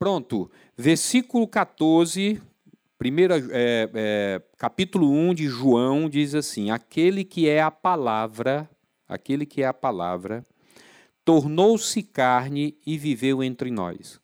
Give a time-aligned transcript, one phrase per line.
[0.00, 0.50] Pronto.
[0.78, 2.40] Versículo 14,
[2.96, 8.66] primeira, é, é, capítulo 1 de João diz assim: Aquele que é a palavra,
[9.06, 10.42] aquele que é a palavra,
[11.22, 14.18] tornou-se carne e viveu entre nós.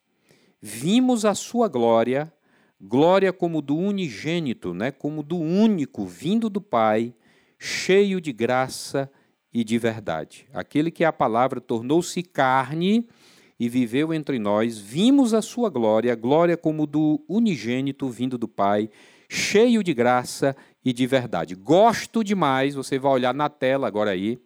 [0.62, 2.32] Vimos a sua glória,
[2.80, 7.12] glória como do unigênito, né, como do único vindo do Pai,
[7.58, 9.10] cheio de graça
[9.52, 10.48] e de verdade.
[10.54, 13.25] Aquele que é a palavra tornou-se carne e
[13.58, 18.90] viveu entre nós, vimos a sua glória, glória como do unigênito vindo do Pai,
[19.28, 21.54] cheio de graça e de verdade.
[21.54, 24.38] Gosto demais, você vai olhar na tela agora aí,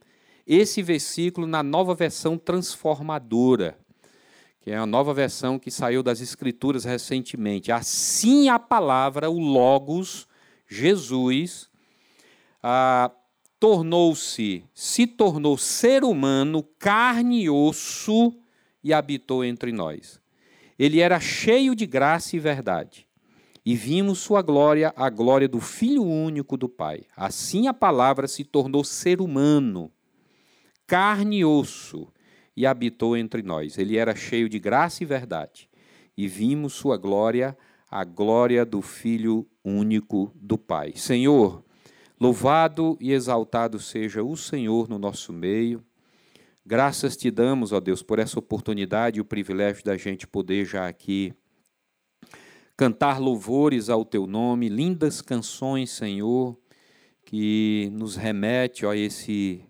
[0.47, 3.77] esse versículo na nova versão transformadora,
[4.61, 7.73] que é a nova versão que saiu das Escrituras recentemente.
[7.73, 10.29] Assim a palavra, o Logos,
[10.69, 11.69] Jesus,
[12.63, 13.11] ah,
[13.59, 18.33] tornou-se, se tornou ser humano, carne e osso,
[18.83, 20.21] e habitou entre nós.
[20.79, 23.07] Ele era cheio de graça e verdade.
[23.65, 27.03] E vimos sua glória, a glória do Filho único do Pai.
[27.15, 29.93] Assim a palavra se tornou ser humano,
[30.87, 32.09] carne e osso,
[32.57, 33.77] e habitou entre nós.
[33.77, 35.69] Ele era cheio de graça e verdade.
[36.17, 37.57] E vimos sua glória,
[37.91, 40.93] a glória do Filho único do Pai.
[40.97, 41.63] Senhor,
[42.19, 45.85] louvado e exaltado seja o Senhor no nosso meio.
[46.65, 50.87] Graças te damos, ó Deus, por essa oportunidade e o privilégio da gente poder já
[50.87, 51.35] aqui
[52.77, 56.59] cantar louvores ao teu nome, lindas canções, Senhor,
[57.25, 59.65] que nos remete ó, a esse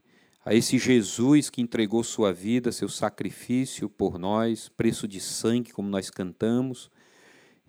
[0.45, 5.89] a esse Jesus que entregou sua vida, seu sacrifício por nós, preço de sangue, como
[5.89, 6.91] nós cantamos.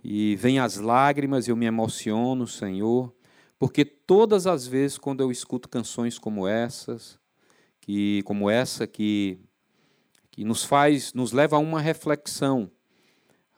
[0.04, 3.14] E vem as lágrimas, eu me emociono, Senhor,
[3.60, 7.20] porque todas as vezes quando eu escuto canções como essas,
[7.82, 9.40] que como essa que
[10.32, 12.72] que nos faz, nos leva a uma reflexão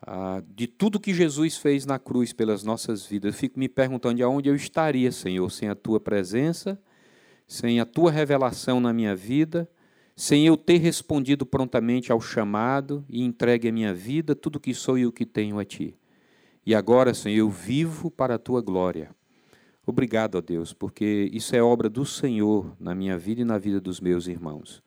[0.02, 3.34] ah, de tudo que Jesus fez na cruz pelas nossas vidas.
[3.34, 6.82] Eu fico me perguntando de onde eu estaria, Senhor, sem a tua presença,
[7.48, 9.70] sem a tua revelação na minha vida,
[10.16, 14.98] sem eu ter respondido prontamente ao chamado e entregue a minha vida, tudo que sou
[14.98, 15.96] e o que tenho a ti.
[16.66, 19.14] E agora, Senhor, eu vivo para a tua glória.
[19.86, 23.82] Obrigado, ó Deus, porque isso é obra do Senhor na minha vida e na vida
[23.82, 24.82] dos meus irmãos.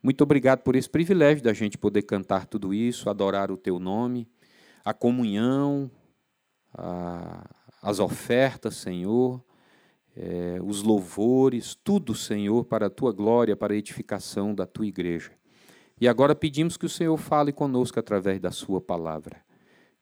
[0.00, 4.28] Muito obrigado por esse privilégio da gente poder cantar tudo isso, adorar o teu nome,
[4.84, 5.90] a comunhão,
[6.72, 7.44] a,
[7.82, 9.42] as ofertas, Senhor,
[10.16, 15.32] é, os louvores, tudo, Senhor, para a tua glória, para a edificação da tua igreja.
[16.00, 19.44] E agora pedimos que o Senhor fale conosco através da sua palavra.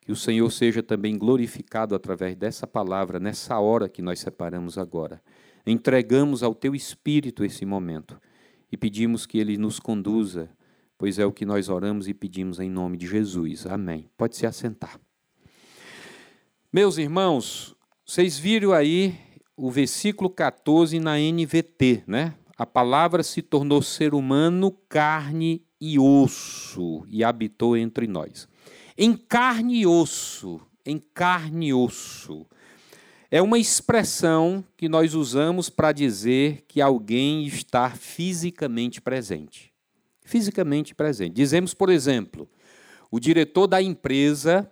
[0.05, 5.23] Que o Senhor seja também glorificado através dessa palavra, nessa hora que nós separamos agora.
[5.67, 8.21] Entregamos ao Teu Espírito esse momento
[8.71, 10.51] e pedimos que Ele nos conduza,
[10.99, 13.67] pois é o que nós oramos e pedimos em nome de Jesus.
[13.67, 14.11] Amém.
[14.15, 15.01] Pode se assentar.
[16.71, 19.19] Meus irmãos, vocês viram aí
[19.57, 22.35] o versículo 14 na NVT, né?
[22.59, 28.47] A palavra se tornou ser humano, carne e osso e habitou entre nós
[28.97, 32.47] em carne e osso, em carne e osso.
[33.31, 39.73] É uma expressão que nós usamos para dizer que alguém está fisicamente presente.
[40.25, 41.35] Fisicamente presente.
[41.35, 42.49] Dizemos, por exemplo,
[43.11, 44.71] o diretor da empresa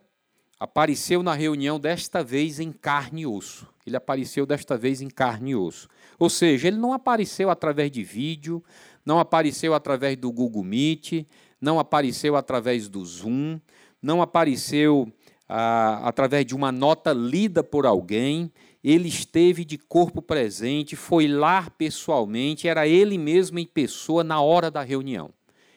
[0.60, 3.66] apareceu na reunião desta vez em carne e osso.
[3.84, 5.88] Ele apareceu desta vez em carne e osso.
[6.16, 8.62] Ou seja, ele não apareceu através de vídeo,
[9.04, 11.26] não apareceu através do Google Meet,
[11.60, 13.60] não apareceu através do Zoom,
[14.02, 15.10] não apareceu
[15.48, 18.50] ah, através de uma nota lida por alguém,
[18.82, 24.70] ele esteve de corpo presente, foi lá pessoalmente, era ele mesmo em pessoa na hora
[24.70, 25.30] da reunião.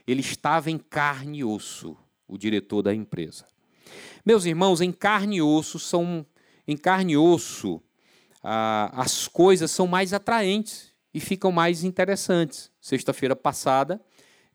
[0.08, 1.96] Ele estava em carne e osso,
[2.28, 3.46] o diretor da empresa.
[4.26, 6.26] Meus irmãos, em carne e osso são
[6.68, 7.80] em carne e osso
[8.44, 12.72] ah, as coisas são mais atraentes e ficam mais interessantes.
[12.82, 14.02] Sexta-feira passada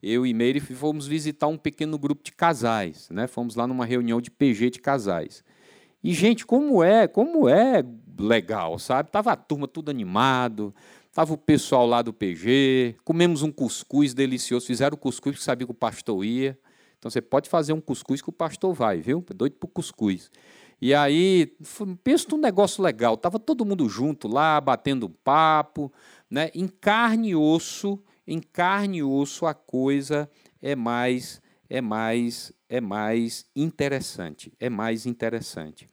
[0.02, 3.26] eu e Meire fomos visitar um pequeno grupo de casais, né?
[3.26, 5.44] Fomos lá numa reunião de PG de casais.
[6.02, 7.84] E gente, como é, como é
[8.18, 9.10] legal, sabe?
[9.10, 10.74] Tava a turma tudo animado,
[11.12, 15.72] tava o pessoal lá do PG, comemos um cuscuz delicioso, fizeram cuscuz que sabia que
[15.72, 16.58] o pastor ia.
[16.98, 19.24] Então você pode fazer um cuscuz que o pastor vai, viu?
[19.34, 20.30] Doido pro cuscuz.
[20.80, 21.54] E aí,
[22.02, 25.92] pensa num negócio legal, tava todo mundo junto lá, batendo papo,
[26.30, 26.50] né?
[26.54, 30.30] Em carne e osso, em carne e osso a coisa
[30.62, 35.88] é mais é mais é mais interessante, é mais interessante.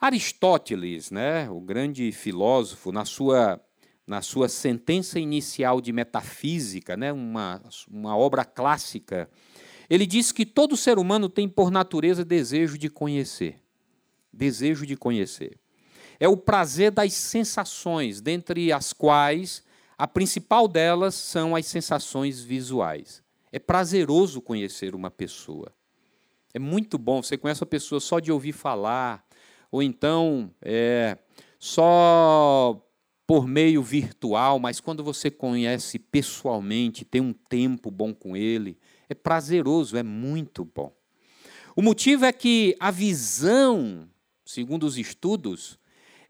[0.00, 3.60] Aristóteles, né, o grande filósofo, na sua
[4.06, 9.30] na sua sentença inicial de metafísica, né, uma, uma obra clássica,
[9.88, 13.60] Ele diz que todo ser humano tem por natureza desejo de conhecer.
[14.32, 15.58] Desejo de conhecer.
[16.18, 19.64] É o prazer das sensações, dentre as quais
[20.00, 23.22] a principal delas são as sensações visuais.
[23.52, 25.70] É prazeroso conhecer uma pessoa.
[26.54, 27.22] É muito bom.
[27.22, 29.22] Você conhece a pessoa só de ouvir falar,
[29.70, 31.18] ou então é,
[31.58, 32.82] só
[33.26, 39.14] por meio virtual, mas quando você conhece pessoalmente, tem um tempo bom com ele, é
[39.14, 40.90] prazeroso, é muito bom.
[41.76, 44.08] O motivo é que a visão,
[44.46, 45.78] segundo os estudos,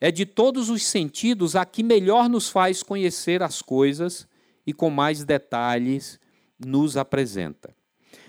[0.00, 4.26] é de todos os sentidos a que melhor nos faz conhecer as coisas
[4.66, 6.18] e com mais detalhes
[6.58, 7.74] nos apresenta.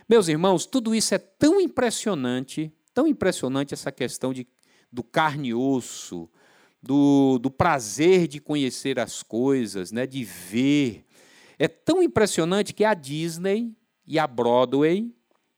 [0.09, 4.45] Meus irmãos, tudo isso é tão impressionante, tão impressionante essa questão de,
[4.91, 6.29] do carne e osso,
[6.83, 11.05] do, do prazer de conhecer as coisas, né, de ver.
[11.57, 13.73] É tão impressionante que a Disney
[14.05, 15.13] e a Broadway,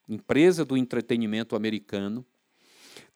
[0.07, 2.25] empresa do entretenimento americano,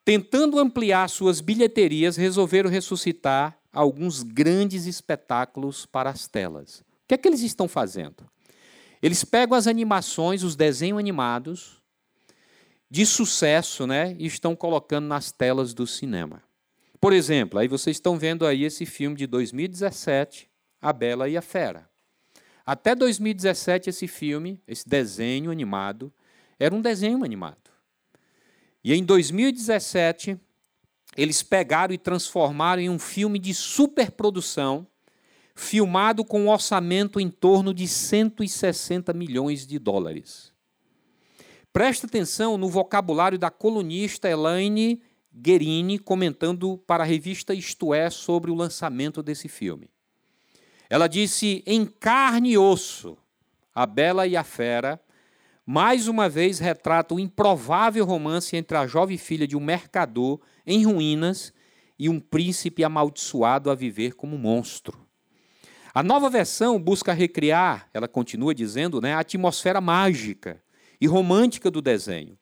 [0.07, 6.79] tentando ampliar suas bilheterias, resolveram ressuscitar alguns grandes espetáculos para as telas.
[6.79, 8.25] O que é que eles estão fazendo?
[9.01, 11.83] Eles pegam as animações, os desenhos animados
[12.89, 16.41] de sucesso, né, e estão colocando nas telas do cinema.
[17.01, 20.49] Por exemplo, aí vocês estão vendo aí esse filme de 2017,
[20.81, 21.85] A Bela e a Fera.
[22.65, 26.13] Até 2017 esse filme, esse desenho animado,
[26.57, 27.66] era um desenho animado.
[28.87, 30.39] E em 2017
[31.17, 34.87] eles pegaram e transformaram em um filme de superprodução,
[35.53, 40.53] filmado com um orçamento em torno de 160 milhões de dólares.
[41.73, 45.01] Presta atenção no vocabulário da colunista Elaine
[45.33, 49.89] Guerini comentando para a revista Isto É sobre o lançamento desse filme.
[50.89, 53.17] Ela disse: em carne e osso,
[53.75, 54.97] a Bela e a Fera,
[55.69, 60.85] mais uma vez retrata o improvável romance entre a jovem filha de um mercador em
[60.85, 61.51] ruínas
[61.99, 64.97] e um príncipe amaldiçoado a viver como monstro.
[65.93, 70.63] A nova versão busca recriar, ela continua dizendo, né, a atmosfera mágica
[71.01, 72.37] e romântica do desenho,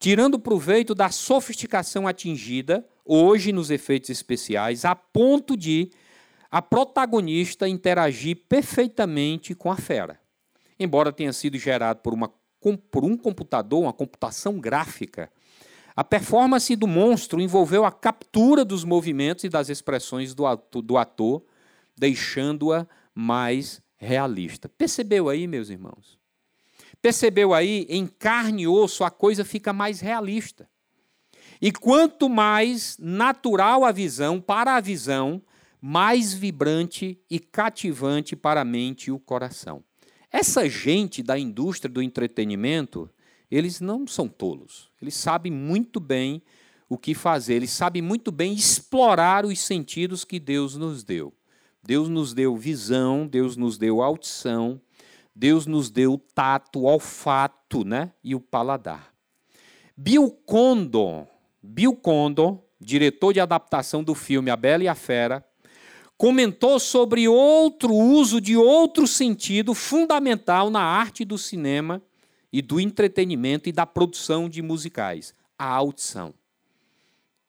[0.00, 5.92] tirando proveito da sofisticação atingida hoje nos efeitos especiais, a ponto de
[6.50, 10.18] a protagonista interagir perfeitamente com a fera.
[10.80, 12.32] Embora tenha sido gerado por, uma,
[12.74, 15.30] por um computador, uma computação gráfica,
[15.94, 20.96] a performance do monstro envolveu a captura dos movimentos e das expressões do ator, do
[20.96, 21.42] ator
[21.96, 24.68] deixando-a mais realista.
[24.68, 26.18] Percebeu aí, meus irmãos?
[27.00, 30.68] Percebeu aí, em carne e osso, a coisa fica mais realista.
[31.62, 35.42] E quanto mais natural a visão, para a visão,
[35.80, 39.82] mais vibrante e cativante para a mente e o coração.
[40.30, 43.08] Essa gente da indústria do entretenimento,
[43.50, 44.90] eles não são tolos.
[45.00, 46.42] Eles sabem muito bem
[46.88, 51.32] o que fazer, eles sabem muito bem explorar os sentidos que Deus nos deu.
[51.82, 54.80] Deus nos deu visão, Deus nos deu audição,
[55.34, 58.12] Deus nos deu tato, olfato né?
[58.22, 59.12] e o paladar.
[59.96, 61.26] Bill Condon,
[61.62, 65.44] Bill Condon, diretor de adaptação do filme A Bela e a Fera,
[66.16, 72.02] comentou sobre outro uso de outro sentido fundamental na arte do cinema
[72.52, 76.32] e do entretenimento e da produção de musicais, a audição.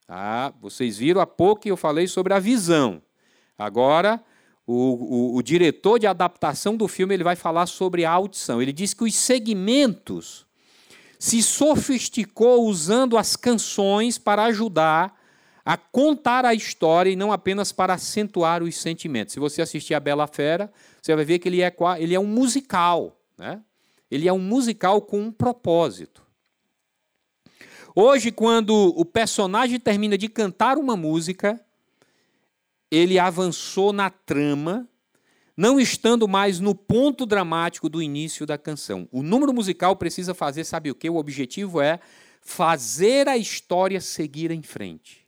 [0.08, 3.02] Ah, vocês viram há pouco que eu falei sobre a visão.
[3.58, 4.24] Agora,
[4.66, 8.62] o, o, o, diretor de adaptação do filme ele vai falar sobre a audição.
[8.62, 10.46] Ele diz que os segmentos
[11.20, 15.17] se sofisticou usando as canções para ajudar
[15.68, 19.34] a contar a história e não apenas para acentuar os sentimentos.
[19.34, 20.72] Se você assistir a Bela Fera,
[21.02, 23.20] você vai ver que ele é, ele é um musical.
[23.38, 23.62] Né?
[24.10, 26.26] Ele é um musical com um propósito.
[27.94, 31.60] Hoje, quando o personagem termina de cantar uma música,
[32.90, 34.88] ele avançou na trama,
[35.58, 39.06] não estando mais no ponto dramático do início da canção.
[39.12, 41.10] O número musical precisa fazer, sabe o que?
[41.10, 42.00] O objetivo é
[42.40, 45.27] fazer a história seguir em frente.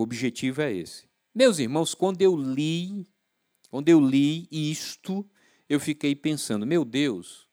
[0.00, 1.04] O objetivo é esse.
[1.34, 3.06] Meus irmãos, quando eu li,
[3.70, 5.28] quando eu li isto,
[5.68, 7.46] eu fiquei pensando, meu Deus,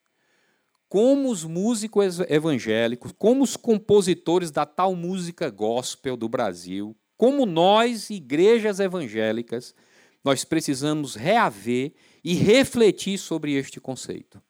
[0.87, 8.09] como os músicos evangélicos, como os compositores da tal música gospel do Brasil, como nós,
[8.09, 9.75] igrejas evangélicas,
[10.23, 11.91] nós precisamos reaver
[12.23, 14.41] e refletir sobre este conceito.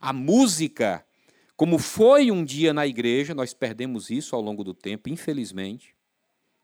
[0.00, 1.06] A música,
[1.56, 5.91] como foi um dia na igreja, nós perdemos isso ao longo do tempo, infelizmente.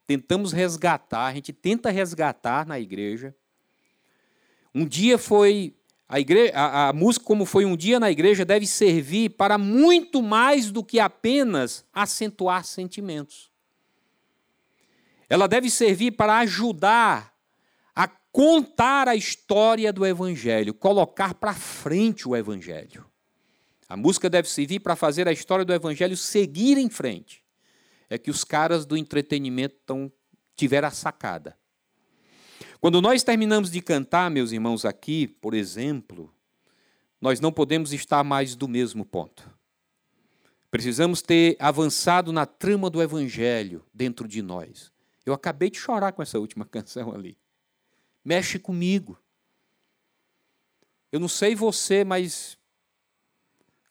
[0.09, 3.37] Tentamos resgatar, a gente tenta resgatar na igreja.
[4.75, 5.77] Um dia foi
[6.09, 10.23] A, igreja, a, a, música, como foi um dia na igreja, deve servir para muito
[10.23, 13.51] mais do que apenas acentuar sentimentos.
[15.29, 17.35] Ela deve servir para ajudar
[17.95, 23.05] a contar a história do Evangelho, colocar para frente o Evangelho.
[23.87, 27.45] A música deve servir para fazer a história do Evangelho seguir em frente.
[28.09, 30.11] É que os caras do entretenimento tão,
[30.57, 31.57] tiveram a sacada.
[32.81, 36.33] Quando nós terminamos de cantar, meus irmãos, aqui, por exemplo,
[37.21, 39.51] nós não podemos estar mais do mesmo ponto.
[40.71, 44.93] Precisamos ter avançado na trama do Evangelho dentro de nós.
[45.25, 47.37] Eu acabei de chorar com essa última canção ali.
[48.25, 49.19] Mexe comigo.
[51.11, 52.59] Eu não sei você, mas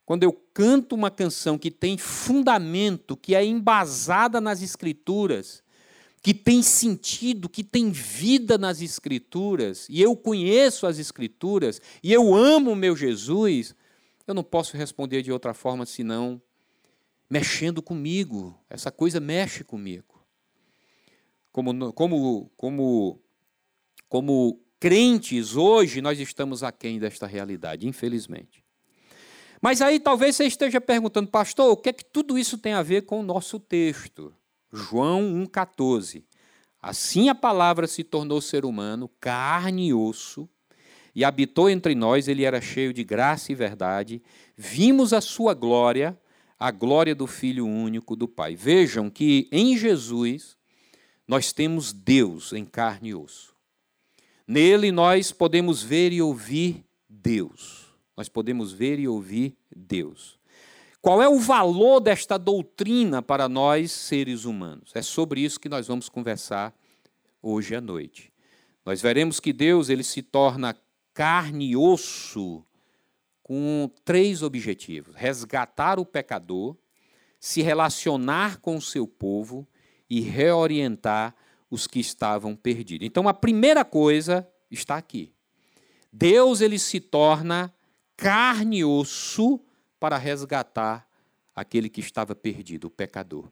[0.06, 5.62] quando eu canto uma canção que tem fundamento, que é embasada nas Escrituras,
[6.20, 12.34] que tem sentido, que tem vida nas Escrituras, e eu conheço as Escrituras, e eu
[12.34, 13.76] amo o meu Jesus,
[14.26, 16.42] eu não posso responder de outra forma senão
[17.30, 18.60] mexendo comigo.
[18.68, 20.26] Essa coisa mexe comigo.
[21.52, 23.22] Como, como, como,
[24.10, 28.66] como crentes, hoje nós estamos aquém desta realidade, infelizmente.
[29.62, 32.84] Mas aí talvez você esteja perguntando, pastor, o que é que tudo isso tem a
[32.84, 34.34] ver com o nosso texto?
[34.72, 36.24] João 1,14.
[36.82, 40.48] Assim a palavra se tornou ser humano, carne e osso,
[41.16, 44.22] e habitou entre nós, ele era cheio de graça e verdade.
[44.56, 46.16] Vimos a sua glória,
[46.60, 48.56] a glória do Filho único do Pai.
[48.56, 50.56] Vejam que em Jesus
[51.28, 53.56] nós temos Deus em carne e osso.
[54.48, 57.87] Nele nós podemos ver e ouvir Deus.
[58.18, 60.40] Nós podemos ver e ouvir Deus.
[61.00, 64.92] Qual é o valor desta doutrina para nós, seres humanos?
[64.96, 66.74] É sobre isso que nós vamos conversar
[67.42, 68.34] hoje à noite.
[68.84, 70.76] Nós veremos que Deus ele se torna
[71.14, 72.66] carne e osso
[73.44, 76.76] com três objetivos: resgatar o pecador,
[77.40, 79.68] se relacionar com o seu povo
[80.10, 81.36] e reorientar
[81.70, 83.06] os que estavam perdidos.
[83.06, 85.34] Então a primeira coisa está aqui.
[86.12, 87.74] Deus ele se torna
[88.18, 89.62] carne e osso
[90.00, 91.08] para resgatar
[91.56, 93.50] aquele que estava perdido, o pecador.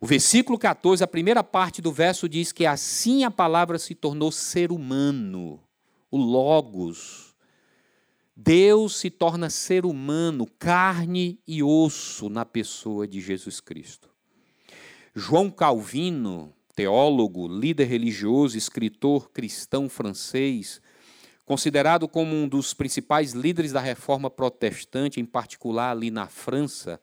[0.00, 4.32] O versículo 14, a primeira parte do verso diz que assim a palavra se tornou
[4.32, 5.62] ser humano,
[6.10, 7.36] o Logos.
[8.34, 14.10] Deus se torna ser humano, carne e osso na pessoa de Jesus Cristo.
[15.14, 20.80] João Calvino, teólogo, líder religioso, escritor cristão francês,
[21.44, 27.00] Considerado como um dos principais líderes da reforma protestante, em particular ali na França,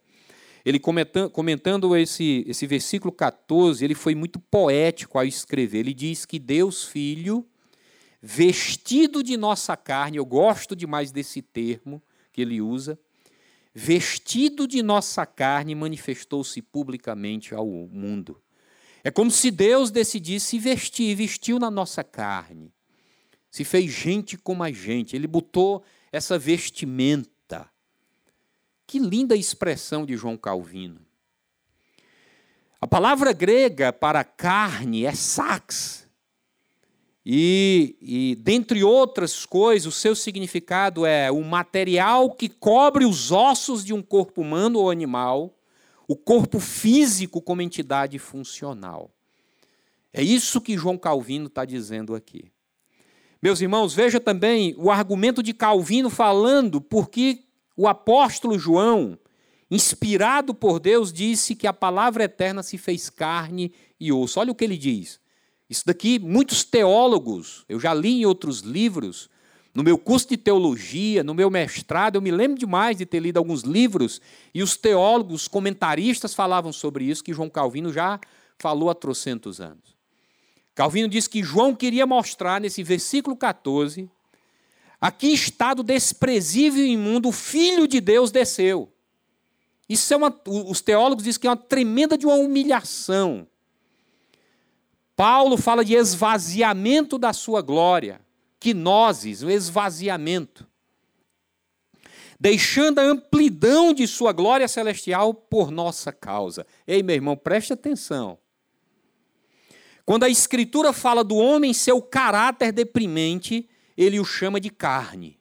[0.66, 5.80] ele comentando, esse, esse versículo 14, ele foi muito poético ao escrever.
[5.80, 7.46] Ele diz que Deus Filho,
[8.22, 13.00] vestido de nossa carne, eu gosto demais desse termo que ele usa,
[13.74, 18.42] vestido de nossa carne, manifestou-se publicamente ao mundo.
[19.04, 22.74] É como se Deus decidisse vestir, vestiu na nossa carne
[23.50, 27.70] se fez gente como a gente, ele botou essa vestimenta.
[28.86, 31.02] Que linda expressão de João Calvino.
[32.82, 36.08] A palavra grega para carne é sax.
[37.26, 43.84] E, e, dentre outras coisas, o seu significado é o material que cobre os ossos
[43.84, 45.54] de um corpo humano ou animal,
[46.08, 49.12] o corpo físico como entidade funcional.
[50.12, 52.52] É isso que João Calvino está dizendo aqui.
[53.42, 57.44] Meus irmãos, veja também o argumento de Calvino falando porque
[57.76, 59.18] o apóstolo João,
[59.72, 64.40] inspirado por Deus, disse que a palavra eterna se fez carne e osso.
[64.40, 65.22] Olha o que ele diz.
[65.70, 69.30] Isso daqui, muitos teólogos, eu já li em outros livros,
[69.74, 73.38] no meu curso de teologia, no meu mestrado, eu me lembro demais de ter lido
[73.38, 74.20] alguns livros,
[74.54, 78.20] e os teólogos, comentaristas falavam sobre isso, que João Calvino já
[78.58, 79.89] falou há trocentos anos.
[80.76, 84.10] Calvino diz que João queria mostrar nesse versículo 14
[85.02, 88.92] a que estado desprezível e imundo o Filho de Deus desceu.
[89.88, 93.48] Isso é uma, os teólogos dizem que é uma tremenda de uma humilhação.
[95.16, 98.22] Paulo fala de esvaziamento da sua glória,
[98.60, 100.68] quinoses, o esvaziamento.
[102.40, 106.66] Deixando a amplidão de sua glória celestial por nossa causa.
[106.88, 108.38] Ei, meu irmão, preste atenção.
[110.10, 115.40] Quando a Escritura fala do homem seu caráter deprimente, ele o chama de carne.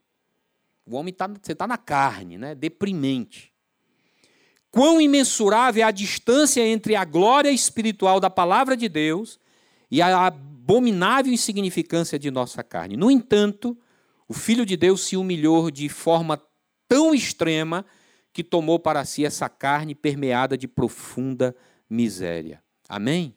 [0.84, 2.54] O homem está está na carne, né?
[2.54, 3.50] deprimente.
[4.70, 9.40] Quão imensurável é a distância entre a glória espiritual da palavra de Deus
[9.90, 12.94] e a abominável insignificância de nossa carne.
[12.94, 13.74] No entanto,
[14.28, 16.38] O Filho de Deus se humilhou de forma
[16.86, 17.86] tão extrema
[18.34, 21.56] que tomou para si essa carne permeada de profunda
[21.88, 22.62] miséria.
[22.86, 23.34] Amém?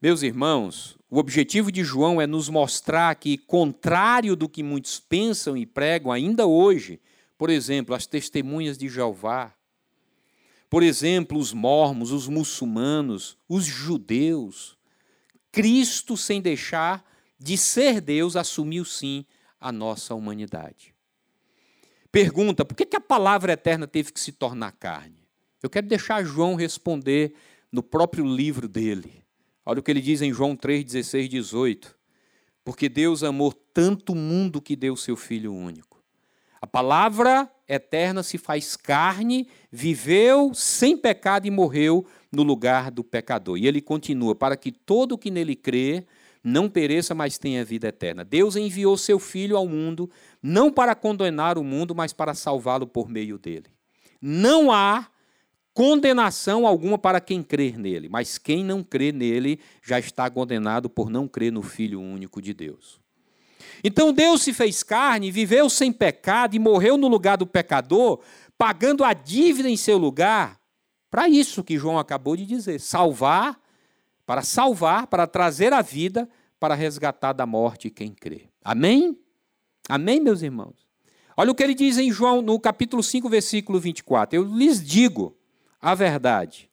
[0.00, 5.56] Meus irmãos, o objetivo de João é nos mostrar que, contrário do que muitos pensam
[5.56, 7.00] e pregam ainda hoje,
[7.36, 9.52] por exemplo, as testemunhas de Jeová,
[10.70, 14.78] por exemplo, os mormos, os muçulmanos, os judeus,
[15.50, 17.04] Cristo, sem deixar
[17.36, 19.26] de ser Deus, assumiu sim
[19.58, 20.94] a nossa humanidade.
[22.12, 25.26] Pergunta: por que, a palavra eterna teve que se tornar carne?
[25.60, 27.34] Eu quero deixar João responder
[27.72, 29.24] no próprio livro dele.
[29.70, 31.94] Olha o que ele diz em João 3, 16, 18.
[32.64, 36.02] Porque Deus amou tanto o mundo que deu seu Filho único.
[36.58, 43.58] A palavra eterna se faz carne, viveu sem pecado e morreu no lugar do pecador.
[43.58, 46.06] E ele continua: para que todo o que nele crê
[46.42, 48.24] não pereça, mas tenha vida eterna.
[48.24, 50.10] Deus enviou seu Filho ao mundo,
[50.42, 53.66] não para condenar o mundo, mas para salvá-lo por meio dele.
[54.18, 55.08] Não há
[55.78, 61.08] condenação alguma para quem crer nele, mas quem não crê nele já está condenado por
[61.08, 62.98] não crer no Filho único de Deus.
[63.84, 68.18] Então Deus se fez carne, viveu sem pecado e morreu no lugar do pecador,
[68.58, 70.58] pagando a dívida em seu lugar.
[71.08, 73.56] Para isso que João acabou de dizer: salvar,
[74.26, 78.48] para salvar, para trazer a vida, para resgatar da morte quem crê.
[78.64, 79.16] Amém?
[79.88, 80.88] Amém, meus irmãos?
[81.36, 84.34] Olha o que ele diz em João, no capítulo 5, versículo 24.
[84.34, 85.37] Eu lhes digo
[85.80, 86.70] a verdade.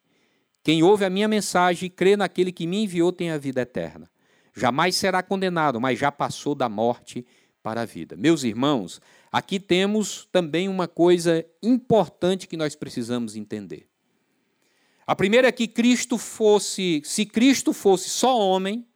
[0.62, 4.10] Quem ouve a minha mensagem e crê naquele que me enviou tem a vida eterna
[4.56, 7.24] jamais será condenado, mas já passou da morte
[7.62, 8.16] para a vida.
[8.16, 13.86] Meus irmãos, aqui temos também uma coisa importante que nós precisamos entender.
[15.06, 18.86] A primeira é que Cristo fosse, se Cristo fosse só homem,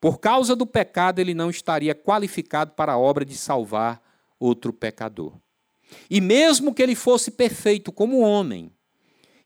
[0.00, 4.02] por causa do pecado ele não estaria qualificado para a obra de salvar
[4.38, 5.38] outro pecador.
[6.10, 8.72] E mesmo que ele fosse perfeito como homem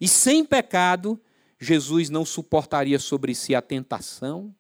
[0.05, 1.19] e sem pecado,
[1.59, 4.55] Jesus não suportaria sobre si a tentação,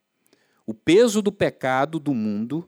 [0.65, 2.67] o peso do pecado do mundo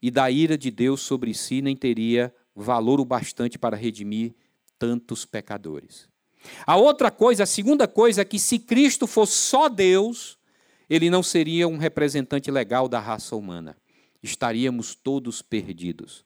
[0.00, 4.34] e da ira de Deus sobre si nem teria valor o bastante para redimir
[4.78, 6.08] tantos pecadores.
[6.66, 10.38] A outra coisa, a segunda coisa é que se Cristo fosse só Deus,
[10.88, 13.76] ele não seria um representante legal da raça humana.
[14.22, 16.24] Estaríamos todos perdidos.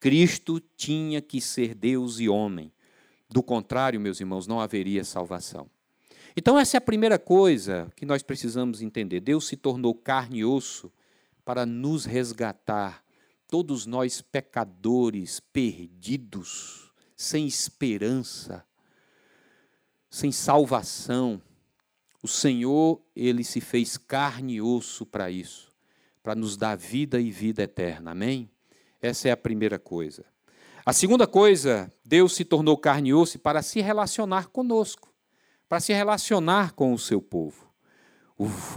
[0.00, 2.72] Cristo tinha que ser Deus e homem.
[3.30, 5.68] Do contrário, meus irmãos, não haveria salvação.
[6.36, 9.20] Então, essa é a primeira coisa que nós precisamos entender.
[9.20, 10.92] Deus se tornou carne e osso
[11.44, 13.04] para nos resgatar,
[13.48, 18.64] todos nós pecadores, perdidos, sem esperança,
[20.10, 21.42] sem salvação.
[22.22, 25.72] O Senhor, ele se fez carne e osso para isso,
[26.22, 28.12] para nos dar vida e vida eterna.
[28.12, 28.50] Amém?
[29.00, 30.24] Essa é a primeira coisa.
[30.88, 35.12] A segunda coisa, Deus se tornou carne e osso para se relacionar conosco
[35.68, 37.68] para se relacionar com o seu povo.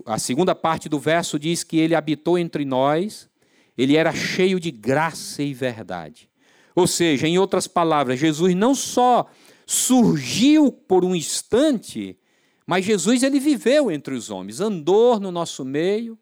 [0.06, 3.30] A segunda parte do verso diz que ele habitou entre nós,
[3.78, 6.30] ele era cheio de graça e verdade.
[6.76, 9.26] Ou seja, em outras palavras, Jesus não só
[9.66, 12.20] surgiu por um instante,
[12.68, 16.20] mas Jesus ele viveu entre os homens, andou no nosso meio,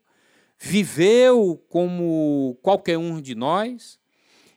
[0.55, 3.98] viveu como qualquer um de nós,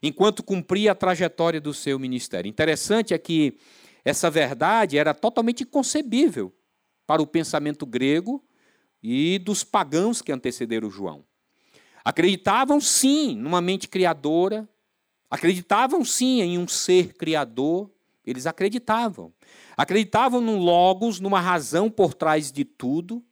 [0.03, 2.49] enquanto cumpria a trajetória do seu ministério.
[2.49, 3.57] Interessante é que
[4.03, 6.53] essa verdade era totalmente inconcebível
[7.07, 8.43] para o pensamento grego
[9.01, 11.23] e dos pagãos que antecederam João.
[12.03, 14.67] Acreditavam sim numa mente criadora,
[15.29, 17.89] acreditavam sim em um ser criador,
[18.25, 19.33] eles acreditavam.
[19.77, 23.23] Acreditavam num logos, numa razão por trás de tudo.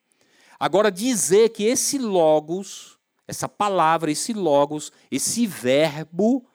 [0.58, 6.46] Agora dizer que esse logos, essa palavra, esse logos, esse verbo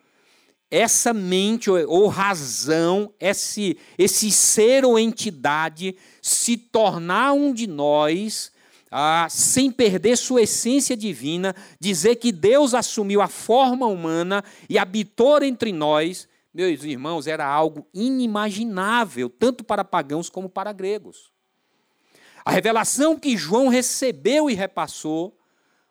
[0.77, 8.53] essa mente ou, razão, esse, esse ser ou entidade se tornar um de nós,
[8.91, 15.43] ah, sem perder sua essência divina, dizer que Deus assumiu a forma humana e habitou
[15.43, 21.31] entre nós, meus irmãos, era algo inimaginável, tanto para pagãos como para gregos.
[22.45, 25.39] A revelação que João recebeu e repassou,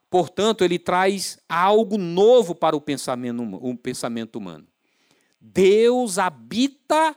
[0.10, 4.68] portanto, ele traz algo novo para o pensamento, o pensamento humano.
[5.54, 7.16] Deus habita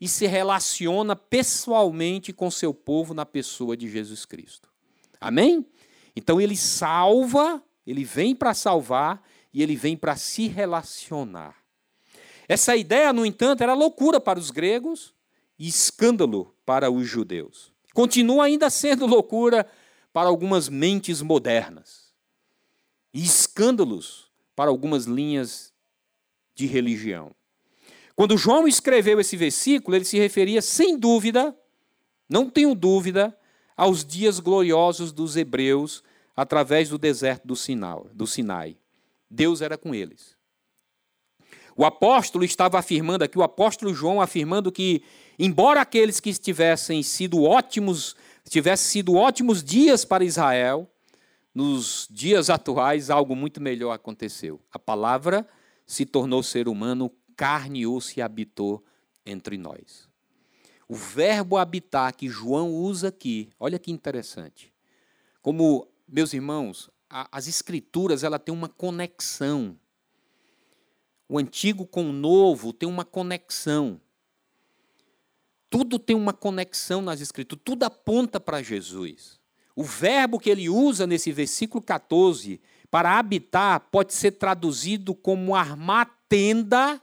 [0.00, 4.68] e se relaciona pessoalmente com seu povo na pessoa de Jesus Cristo.
[5.20, 5.66] Amém?
[6.14, 11.56] Então ele salva, ele vem para salvar e ele vem para se relacionar.
[12.48, 15.14] Essa ideia, no entanto, era loucura para os gregos
[15.58, 17.72] e escândalo para os judeus.
[17.94, 19.66] Continua ainda sendo loucura
[20.12, 22.12] para algumas mentes modernas
[23.12, 25.72] e escândalos para algumas linhas
[26.54, 27.34] de religião.
[28.20, 31.56] Quando João escreveu esse versículo, ele se referia, sem dúvida,
[32.28, 33.34] não tenho dúvida,
[33.74, 36.04] aos dias gloriosos dos hebreus
[36.36, 38.02] através do deserto do Sinai.
[38.12, 38.76] Do Sinai.
[39.30, 40.36] Deus era com eles.
[41.74, 45.02] O apóstolo estava afirmando aqui, o apóstolo João afirmando que,
[45.38, 48.14] embora aqueles que tivessem sido ótimos,
[48.46, 50.86] tivessem sido ótimos dias para Israel,
[51.54, 54.60] nos dias atuais algo muito melhor aconteceu.
[54.70, 55.48] A palavra
[55.86, 58.84] se tornou ser humano, carne-se e habitou
[59.24, 60.06] entre nós.
[60.86, 64.70] O verbo habitar que João usa aqui, olha que interessante.
[65.40, 69.74] Como, meus irmãos, a, as escrituras ela tem uma conexão.
[71.26, 73.98] O antigo com o novo tem uma conexão.
[75.70, 79.40] Tudo tem uma conexão nas escrituras, tudo aponta para Jesus.
[79.74, 86.20] O verbo que ele usa nesse versículo 14 para habitar pode ser traduzido como armar
[86.28, 87.00] tenda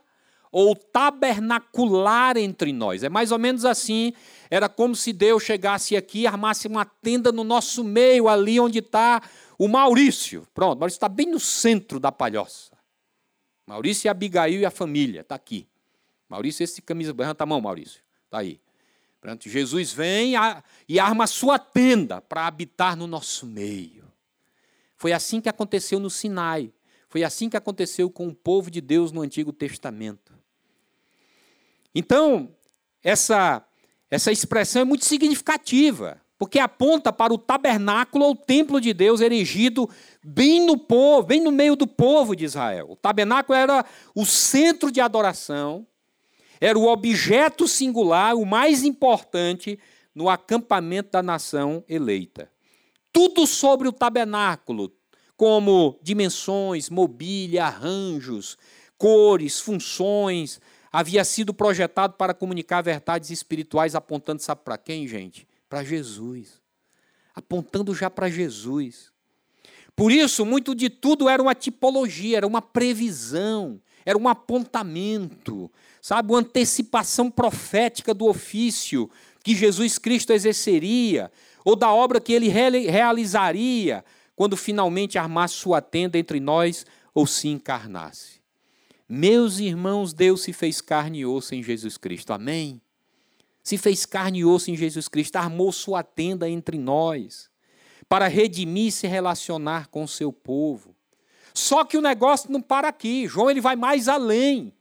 [0.50, 3.02] ou tabernacular entre nós.
[3.02, 4.12] É mais ou menos assim.
[4.50, 8.78] Era como se Deus chegasse aqui e armasse uma tenda no nosso meio, ali onde
[8.78, 9.22] está
[9.58, 10.46] o Maurício.
[10.54, 12.76] Pronto, Maurício está bem no centro da palhoça.
[13.66, 15.66] Maurício e Abigail e a família, está aqui.
[16.28, 18.00] Maurício, esse camisa branca, a mão, Maurício.
[18.24, 18.60] Está aí.
[19.20, 20.34] Pronto, Jesus vem
[20.88, 24.04] e arma a sua tenda para habitar no nosso meio.
[24.96, 26.72] Foi assim que aconteceu no Sinai.
[27.08, 30.27] Foi assim que aconteceu com o povo de Deus no Antigo Testamento.
[31.98, 32.48] Então,
[33.02, 33.60] essa,
[34.08, 39.90] essa expressão é muito significativa, porque aponta para o tabernáculo ou templo de Deus erigido
[40.22, 42.86] bem no povo, bem no meio do povo de Israel.
[42.90, 43.84] O tabernáculo era
[44.14, 45.84] o centro de adoração,
[46.60, 49.76] era o objeto singular, o mais importante
[50.14, 52.48] no acampamento da nação eleita.
[53.12, 54.92] Tudo sobre o tabernáculo,
[55.36, 58.56] como dimensões, mobília, arranjos,
[58.96, 60.60] cores, funções,
[60.98, 65.46] havia sido projetado para comunicar verdades espirituais, apontando, sabe para quem, gente?
[65.68, 66.60] Para Jesus.
[67.32, 69.12] Apontando já para Jesus.
[69.94, 75.70] Por isso, muito de tudo era uma tipologia, era uma previsão, era um apontamento,
[76.02, 79.08] sabe, uma antecipação profética do ofício
[79.44, 81.30] que Jesus Cristo exerceria,
[81.64, 86.84] ou da obra que ele realizaria quando finalmente armasse sua tenda entre nós
[87.14, 88.37] ou se encarnasse.
[89.08, 92.32] Meus irmãos, Deus se fez carne e osso em Jesus Cristo.
[92.32, 92.78] Amém?
[93.62, 97.48] Se fez carne e osso em Jesus Cristo, armou sua tenda entre nós,
[98.06, 100.94] para redimir e se relacionar com seu povo.
[101.54, 103.26] Só que o negócio não para aqui.
[103.26, 104.72] João ele vai mais além.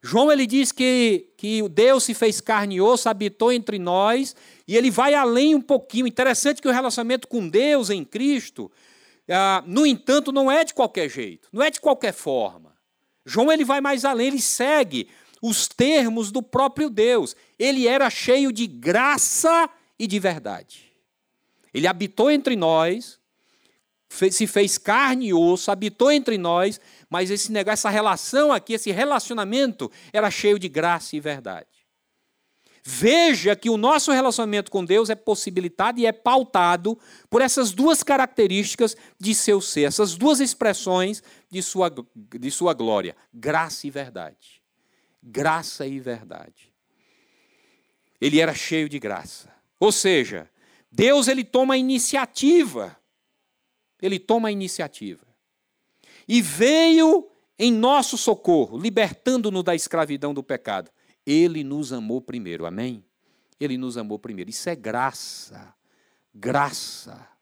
[0.00, 4.34] João ele diz que, que Deus se fez carne e osso, habitou entre nós,
[4.66, 6.06] e ele vai além um pouquinho.
[6.06, 8.70] Interessante que o relacionamento com Deus em Cristo,
[9.28, 12.71] ah, no entanto, não é de qualquer jeito, não é de qualquer forma.
[13.24, 15.08] João ele vai mais além, ele segue
[15.40, 17.34] os termos do próprio Deus.
[17.58, 20.92] Ele era cheio de graça e de verdade.
[21.74, 23.18] Ele habitou entre nós,
[24.08, 28.90] se fez carne e osso, habitou entre nós, mas esse negócio, essa relação aqui, esse
[28.90, 31.66] relacionamento era cheio de graça e verdade.
[32.84, 36.98] Veja que o nosso relacionamento com Deus é possibilitado e é pautado
[37.30, 43.16] por essas duas características de seu ser, essas duas expressões de sua, de sua glória:
[43.32, 44.60] graça e verdade.
[45.22, 46.72] Graça e verdade.
[48.20, 49.52] Ele era cheio de graça.
[49.78, 50.50] Ou seja,
[50.90, 52.96] Deus ele toma a iniciativa.
[54.00, 55.24] Ele toma a iniciativa.
[56.26, 60.90] E veio em nosso socorro, libertando-nos da escravidão do pecado.
[61.26, 63.04] Ele nos amou primeiro, amém?
[63.60, 64.50] Ele nos amou primeiro.
[64.50, 65.74] Isso é graça.
[66.34, 67.32] Graça.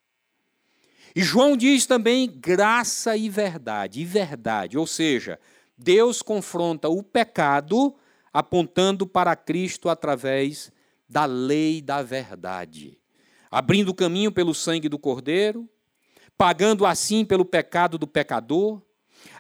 [1.15, 5.41] E João diz também graça e verdade, e verdade, ou seja,
[5.77, 7.95] Deus confronta o pecado
[8.33, 10.71] apontando para Cristo através
[11.09, 12.97] da lei da verdade,
[13.51, 15.69] abrindo caminho pelo sangue do Cordeiro,
[16.39, 18.81] pagando assim pelo pecado do pecador.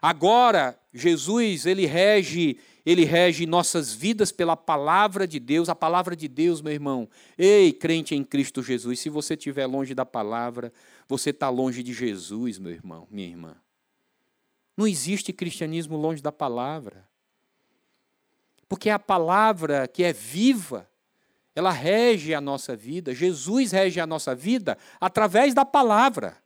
[0.02, 5.68] Agora, Jesus, ele rege ele rege nossas vidas pela palavra de Deus.
[5.68, 7.08] A palavra de Deus, meu irmão.
[7.36, 10.72] Ei, crente em Cristo Jesus, se você estiver longe da palavra,
[11.08, 13.56] você está longe de Jesus, meu irmão, minha irmã.
[14.76, 17.08] Não existe cristianismo longe da palavra.
[18.68, 20.88] Porque é a palavra que é viva,
[21.54, 23.12] ela rege a nossa vida.
[23.12, 26.36] Jesus rege a nossa vida através da palavra.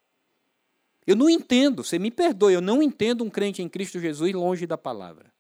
[1.07, 4.66] Eu não entendo, você me perdoe, eu não entendo um crente em Cristo Jesus longe
[4.66, 5.34] da palavra.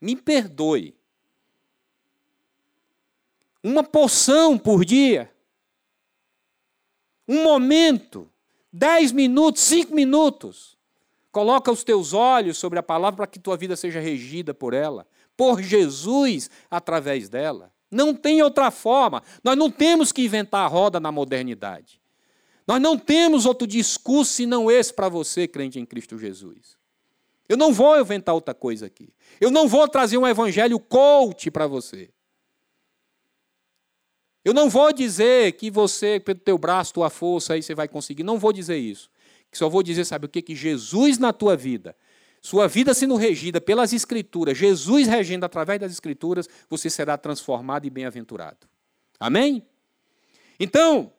[0.00, 0.94] Me perdoe.
[3.62, 5.30] Uma porção por dia.
[7.26, 8.30] Um momento.
[8.72, 10.78] Dez minutos, cinco minutos.
[11.32, 15.06] Coloca os teus olhos sobre a palavra para que tua vida seja regida por ela,
[15.36, 17.72] por Jesus através dela.
[17.90, 19.22] Não tem outra forma.
[19.42, 22.00] Nós não temos que inventar a roda na modernidade.
[22.66, 26.77] Nós não temos outro discurso senão esse para você, crente em Cristo Jesus.
[27.48, 29.08] Eu não vou inventar outra coisa aqui.
[29.40, 32.10] Eu não vou trazer um evangelho coach para você.
[34.44, 38.22] Eu não vou dizer que você, pelo teu braço, tua força, aí você vai conseguir.
[38.22, 39.10] Não vou dizer isso.
[39.52, 40.42] Só vou dizer, sabe o que?
[40.42, 41.96] Que Jesus na tua vida,
[42.40, 47.90] sua vida sendo regida pelas Escrituras, Jesus regendo através das Escrituras, você será transformado e
[47.90, 48.68] bem-aventurado.
[49.18, 49.66] Amém?
[50.60, 51.12] Então,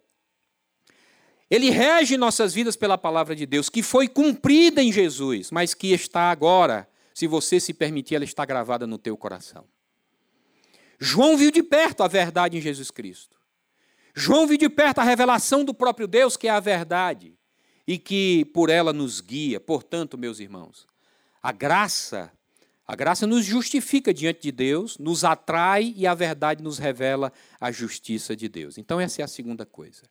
[1.50, 5.92] ele rege nossas vidas pela palavra de Deus, que foi cumprida em Jesus, mas que
[5.92, 9.66] está agora, se você se permitir, ela está gravada no teu coração.
[11.00, 13.38] João viu de perto a verdade em Jesus Cristo.
[14.14, 17.34] João viu de perto a revelação do próprio Deus, que é a verdade,
[17.88, 19.60] e que por ela nos guia.
[19.60, 20.86] Portanto, meus irmãos,
[21.42, 22.32] a graça,
[22.86, 27.72] a graça nos justifica diante de Deus, nos atrai e a verdade nos revela a
[27.72, 28.78] justiça de Deus.
[28.78, 30.04] Então, essa é a segunda coisa.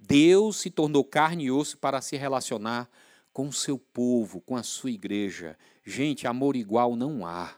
[0.00, 2.88] Deus se tornou carne e osso para se relacionar
[3.32, 5.56] com o seu povo, com a sua igreja.
[5.84, 7.54] Gente, amor igual não há.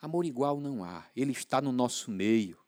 [0.00, 1.06] Amor igual não há.
[1.14, 2.58] Ele está no nosso meio.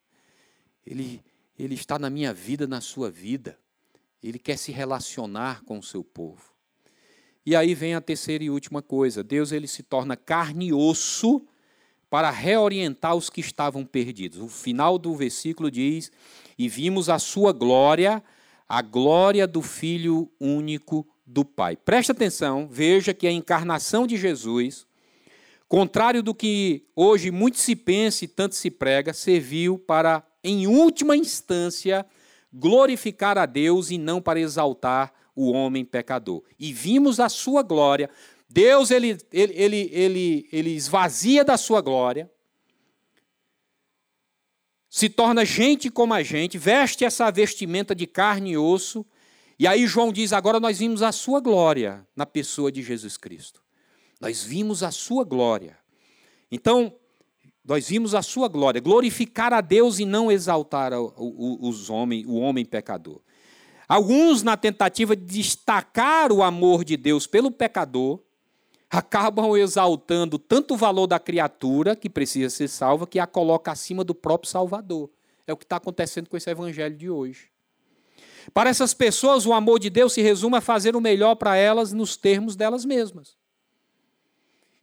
[0.87, 1.23] Ele,
[1.59, 3.59] ele está na minha vida, na sua vida.
[4.23, 6.53] Ele quer se relacionar com o seu povo.
[7.45, 9.25] E aí vem a terceira e última coisa.
[9.25, 11.47] Deus ele se torna carne e osso
[12.09, 14.39] para reorientar os que estavam perdidos.
[14.39, 16.13] O final do versículo diz:
[16.57, 18.23] "E vimos a sua glória,
[18.75, 21.77] a glória do Filho único do Pai.
[21.77, 24.85] Preste atenção, veja que a encarnação de Jesus,
[25.69, 31.17] contrário do que hoje muito se pensa e tanto se prega, serviu para, em última
[31.17, 32.05] instância,
[32.53, 36.43] glorificar a Deus e não para exaltar o homem pecador.
[36.59, 38.11] E vimos a sua glória.
[38.51, 42.29] Deus ele, ele, ele, ele, ele esvazia da sua glória,
[44.95, 49.05] se torna gente como a gente, veste essa vestimenta de carne e osso,
[49.59, 53.61] e aí João diz: agora nós vimos a sua glória na pessoa de Jesus Cristo.
[54.21, 55.77] Nós vimos a sua glória.
[56.49, 56.95] Então,
[57.65, 62.65] nós vimos a sua glória, glorificar a Deus e não exaltar os homens, o homem
[62.65, 63.21] pecador.
[63.89, 68.23] Alguns, na tentativa de destacar o amor de Deus pelo pecador,
[68.95, 74.05] acabam exaltando tanto o valor da criatura que precisa ser salva que a coloca acima
[74.05, 75.11] do próprio Salvador.
[75.47, 77.49] É o que está acontecendo com esse evangelho de hoje.
[78.53, 81.93] Para essas pessoas, o amor de Deus se resume a fazer o melhor para elas
[81.93, 83.37] nos termos delas mesmas.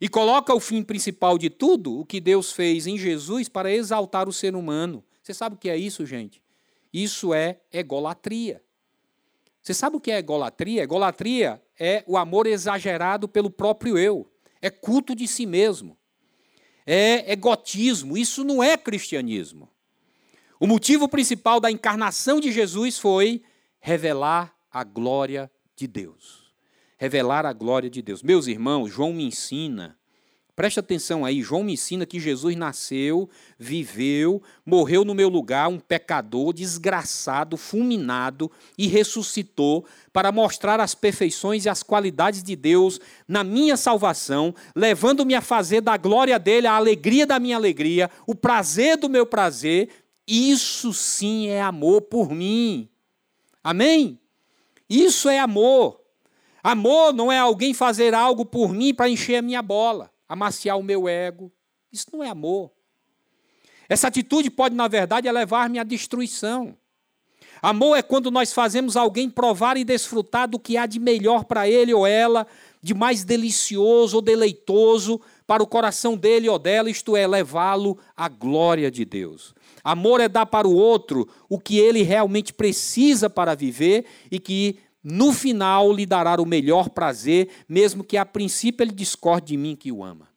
[0.00, 4.28] E coloca o fim principal de tudo, o que Deus fez em Jesus, para exaltar
[4.28, 5.04] o ser humano.
[5.22, 6.42] Você sabe o que é isso, gente?
[6.92, 8.60] Isso é egolatria.
[9.62, 10.82] Você sabe o que é egolatria?
[10.82, 15.96] Egolatria é o amor exagerado pelo próprio eu, é culto de si mesmo,
[16.84, 18.16] é egotismo.
[18.16, 19.70] Isso não é cristianismo.
[20.58, 23.42] O motivo principal da encarnação de Jesus foi
[23.80, 26.52] revelar a glória de Deus.
[26.98, 28.22] Revelar a glória de Deus.
[28.22, 29.98] Meus irmãos, João me ensina
[30.54, 35.78] Preste atenção aí, João me ensina que Jesus nasceu, viveu, morreu no meu lugar, um
[35.78, 43.42] pecador, desgraçado, fulminado, e ressuscitou para mostrar as perfeições e as qualidades de Deus na
[43.42, 48.98] minha salvação, levando-me a fazer da glória dele a alegria da minha alegria, o prazer
[48.98, 49.88] do meu prazer.
[50.28, 52.90] Isso sim é amor por mim.
[53.64, 54.20] Amém?
[54.86, 55.98] Isso é amor.
[56.62, 60.82] Amor não é alguém fazer algo por mim para encher a minha bola amaciar o
[60.82, 61.52] meu ego.
[61.92, 62.72] Isso não é amor.
[63.86, 66.74] Essa atitude pode, na verdade, levar-me à destruição.
[67.60, 71.68] Amor é quando nós fazemos alguém provar e desfrutar do que há de melhor para
[71.68, 72.46] ele ou ela,
[72.82, 78.26] de mais delicioso ou deleitoso para o coração dele ou dela, isto é, levá-lo à
[78.26, 79.54] glória de Deus.
[79.84, 84.78] Amor é dar para o outro o que ele realmente precisa para viver e que
[85.02, 89.74] no final lhe dará o melhor prazer, mesmo que a princípio ele discorde de mim
[89.74, 90.28] que o ama.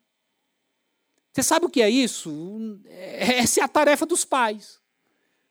[1.32, 2.80] Você sabe o que é isso?
[3.19, 4.80] Essa é a tarefa dos pais.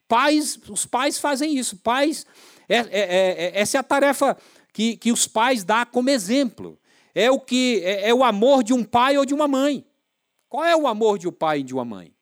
[0.08, 1.76] Pais, os pais fazem isso.
[1.76, 2.26] Pais,
[2.68, 4.36] é, é, é, é essa é a tarefa
[4.72, 6.78] que, que os pais dão como exemplo.
[7.14, 9.86] É o que é, é o amor de um pai ou de uma mãe.
[10.48, 12.14] Qual é o amor de um pai e de uma mãe?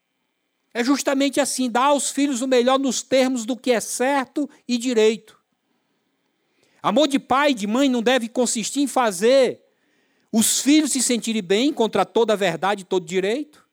[0.75, 4.79] É justamente assim, dar aos filhos o melhor nos termos do que é certo e
[4.79, 5.42] direito.
[6.83, 9.63] Amor de pai e de mãe não deve consistir em fazer
[10.33, 13.69] os filhos se sentirem bem contra toda a verdade e todo direito,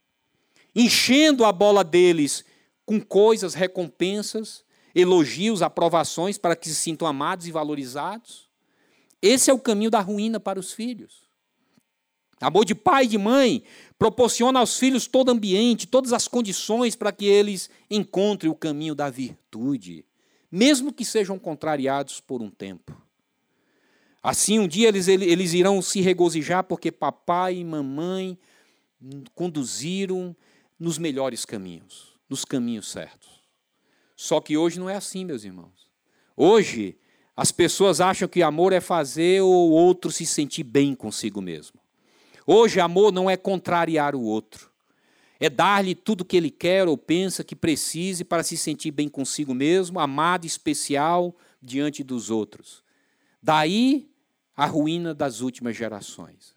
[0.75, 2.43] enchendo a bola deles
[2.85, 8.49] com coisas, recompensas, elogios, aprovações para que se sintam amados e valorizados.
[9.21, 11.29] Esse é o caminho da ruína para os filhos.
[12.41, 13.63] Amor de pai e de mãe
[13.97, 19.09] proporciona aos filhos todo ambiente, todas as condições para que eles encontrem o caminho da
[19.09, 20.05] virtude,
[20.51, 22.99] mesmo que sejam contrariados por um tempo.
[24.21, 28.37] Assim, um dia eles, eles irão se regozijar porque papai e mamãe
[29.33, 30.35] conduziram
[30.77, 33.39] nos melhores caminhos, nos caminhos certos.
[34.15, 35.89] Só que hoje não é assim, meus irmãos.
[36.35, 36.97] Hoje,
[37.35, 41.79] as pessoas acham que amor é fazer o outro se sentir bem consigo mesmo.
[42.45, 44.69] Hoje, amor não é contrariar o outro.
[45.39, 49.07] É dar-lhe tudo o que ele quer ou pensa que precise para se sentir bem
[49.07, 52.83] consigo mesmo, amado, especial diante dos outros.
[53.41, 54.09] Daí
[54.55, 56.53] a ruína das últimas gerações.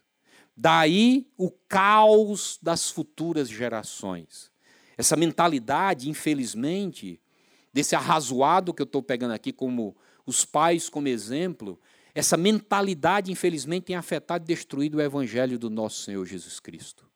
[0.55, 4.51] Daí o caos das futuras gerações.
[4.97, 7.19] Essa mentalidade, infelizmente,
[7.71, 11.79] desse arrazoado que eu estou pegando aqui como os pais como exemplo,
[12.13, 17.12] essa mentalidade, infelizmente, tem afetado e destruído o evangelho do nosso Senhor Jesus Cristo.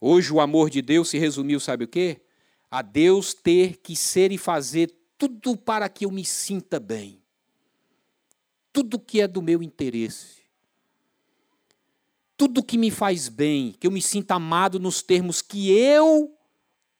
[0.00, 2.20] Hoje o amor de Deus se resumiu, sabe o quê?
[2.70, 7.20] A Deus ter que ser e fazer tudo para que eu me sinta bem.
[8.72, 10.38] Tudo que é do meu interesse.
[12.36, 16.32] Tudo que me faz bem, que eu me sinta amado nos termos que eu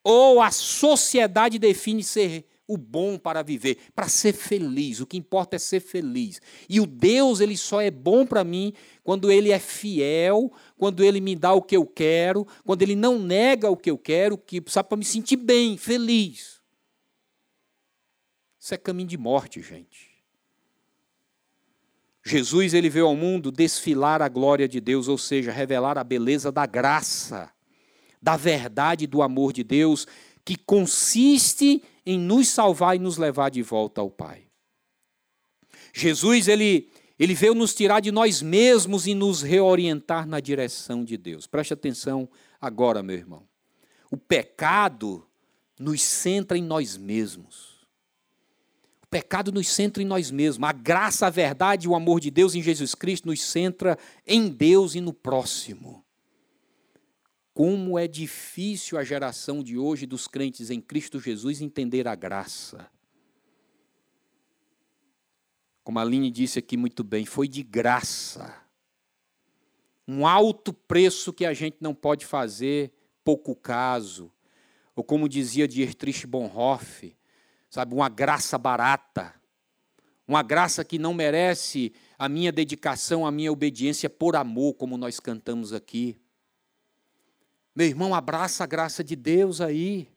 [0.02, 5.00] ou a sociedade define ser o bom para viver, para ser feliz.
[5.00, 6.40] O que importa é ser feliz.
[6.68, 11.18] E o Deus, ele só é bom para mim quando ele é fiel, quando ele
[11.18, 14.62] me dá o que eu quero, quando ele não nega o que eu quero, que
[14.66, 16.60] sabe para me sentir bem, feliz.
[18.60, 20.08] Isso é caminho de morte, gente.
[22.22, 26.52] Jesus ele veio ao mundo desfilar a glória de Deus, ou seja, revelar a beleza
[26.52, 27.50] da graça,
[28.20, 30.06] da verdade do amor de Deus,
[30.44, 34.46] que consiste em nos salvar e nos levar de volta ao Pai.
[35.92, 41.18] Jesus, ele, ele veio nos tirar de nós mesmos e nos reorientar na direção de
[41.18, 41.46] Deus.
[41.46, 42.26] Preste atenção
[42.58, 43.46] agora, meu irmão.
[44.10, 45.26] O pecado
[45.78, 47.86] nos centra em nós mesmos.
[49.02, 50.66] O pecado nos centra em nós mesmos.
[50.66, 54.48] A graça, a verdade e o amor de Deus em Jesus Cristo nos centra em
[54.48, 56.02] Deus e no próximo.
[57.58, 62.88] Como é difícil a geração de hoje dos crentes em Cristo Jesus entender a graça.
[65.82, 68.62] Como a Aline disse aqui muito bem, foi de graça.
[70.06, 72.92] Um alto preço que a gente não pode fazer
[73.24, 74.30] pouco caso.
[74.94, 77.16] Ou como dizia Dietrich Bonhoeffer,
[77.68, 79.34] sabe, uma graça barata.
[80.28, 85.18] Uma graça que não merece a minha dedicação, a minha obediência por amor, como nós
[85.18, 86.16] cantamos aqui.
[87.78, 90.08] Meu irmão, abraça a graça de Deus aí.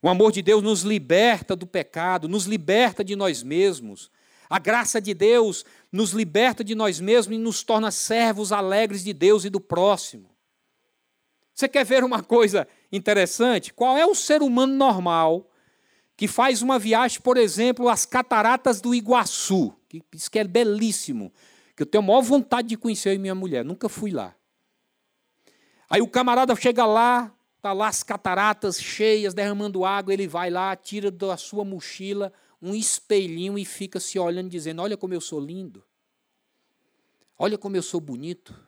[0.00, 4.10] O amor de Deus nos liberta do pecado, nos liberta de nós mesmos.
[4.48, 9.12] A graça de Deus nos liberta de nós mesmos e nos torna servos alegres de
[9.12, 10.30] Deus e do próximo.
[11.52, 13.70] Você quer ver uma coisa interessante?
[13.70, 15.50] Qual é o ser humano normal
[16.16, 21.30] que faz uma viagem, por exemplo, às cataratas do Iguaçu, que diz que é belíssimo,
[21.76, 24.34] que eu tenho a maior vontade de conhecer eu minha mulher, nunca fui lá.
[25.88, 30.74] Aí o camarada chega lá, tá lá as cataratas cheias, derramando água, ele vai lá,
[30.74, 35.40] tira da sua mochila um espelhinho e fica se olhando, dizendo: Olha como eu sou
[35.40, 35.84] lindo.
[37.38, 38.58] Olha como eu sou bonito.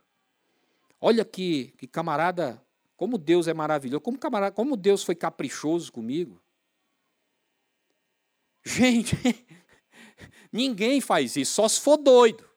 [1.00, 2.62] Olha que, que camarada,
[2.96, 6.40] como Deus é maravilhoso, como, camarada, como Deus foi caprichoso comigo.
[8.64, 9.16] Gente,
[10.52, 12.47] ninguém faz isso, só se for doido.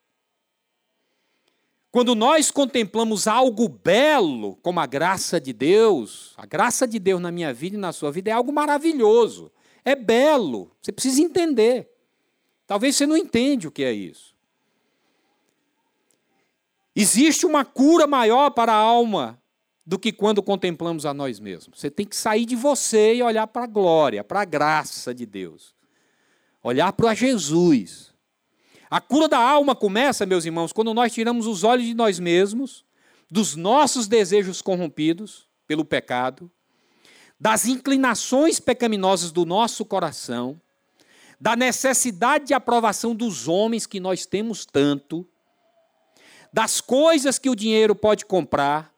[1.91, 7.31] Quando nós contemplamos algo belo, como a graça de Deus, a graça de Deus na
[7.31, 9.51] minha vida e na sua vida é algo maravilhoso,
[9.83, 11.89] é belo, você precisa entender.
[12.65, 14.33] Talvez você não entende o que é isso.
[16.95, 19.41] Existe uma cura maior para a alma
[19.85, 21.79] do que quando contemplamos a nós mesmos.
[21.79, 25.25] Você tem que sair de você e olhar para a glória, para a graça de
[25.25, 25.75] Deus.
[26.63, 28.10] Olhar para Jesus.
[28.91, 32.83] A cura da alma começa, meus irmãos, quando nós tiramos os olhos de nós mesmos,
[33.31, 36.51] dos nossos desejos corrompidos pelo pecado,
[37.39, 40.59] das inclinações pecaminosas do nosso coração,
[41.39, 45.25] da necessidade de aprovação dos homens que nós temos tanto,
[46.51, 48.93] das coisas que o dinheiro pode comprar,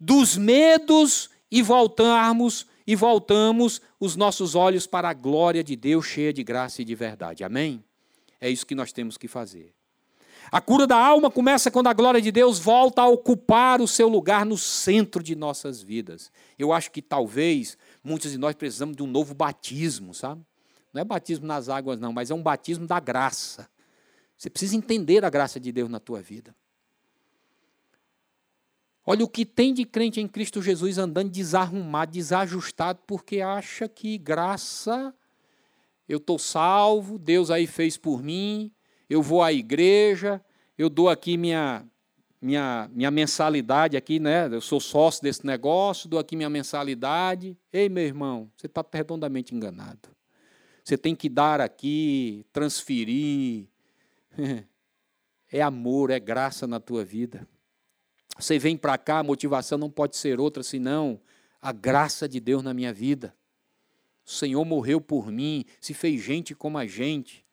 [0.00, 6.32] dos medos e voltarmos e voltamos os nossos olhos para a glória de Deus cheia
[6.32, 7.44] de graça e de verdade.
[7.44, 7.84] Amém?
[8.42, 9.72] É isso que nós temos que fazer.
[10.50, 14.08] A cura da alma começa quando a glória de Deus volta a ocupar o seu
[14.08, 16.32] lugar no centro de nossas vidas.
[16.58, 20.44] Eu acho que talvez muitos de nós precisamos de um novo batismo, sabe?
[20.92, 23.68] Não é batismo nas águas, não, mas é um batismo da graça.
[24.36, 26.52] Você precisa entender a graça de Deus na tua vida.
[29.06, 34.18] Olha o que tem de crente em Cristo Jesus andando desarrumado, desajustado, porque acha que
[34.18, 35.14] graça,
[36.08, 38.72] eu estou salvo, Deus aí fez por mim,
[39.08, 40.42] eu vou à igreja,
[40.76, 41.84] eu dou aqui minha,
[42.40, 44.48] minha, minha mensalidade aqui, né?
[44.50, 47.56] Eu sou sócio desse negócio, dou aqui minha mensalidade.
[47.72, 50.08] Ei, meu irmão, você está redondamente enganado.
[50.84, 53.68] Você tem que dar aqui, transferir.
[55.54, 57.46] É amor, é graça na tua vida.
[58.38, 61.20] Você vem para cá, a motivação não pode ser outra senão
[61.60, 63.34] a graça de Deus na minha vida.
[64.24, 67.44] O Senhor morreu por mim, se fez gente como a gente,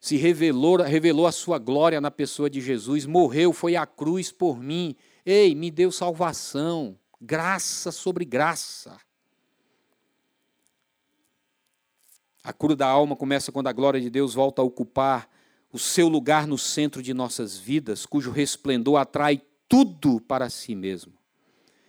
[0.00, 4.60] se revelou, revelou a sua glória na pessoa de Jesus, morreu, foi à cruz por
[4.60, 4.94] mim.
[5.26, 8.98] Ei, me deu salvação, graça sobre graça.
[12.44, 15.28] A cura da alma começa quando a glória de Deus volta a ocupar
[15.72, 21.12] o seu lugar no centro de nossas vidas, cujo resplendor atrai tudo para si mesmo.